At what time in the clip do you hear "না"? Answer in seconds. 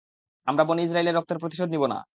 1.87-1.97